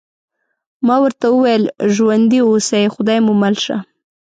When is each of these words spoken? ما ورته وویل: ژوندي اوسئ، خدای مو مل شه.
ما 0.87 0.95
ورته 1.03 1.25
وویل: 1.31 1.63
ژوندي 1.95 2.39
اوسئ، 2.49 2.83
خدای 2.93 3.19
مو 3.25 3.33
مل 3.41 3.55
شه. 3.63 3.77